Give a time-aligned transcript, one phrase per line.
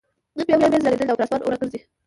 [0.37, 1.79] نن بيا اوريځ راګرځېدلې ده او پر اسمان اوره ګرځي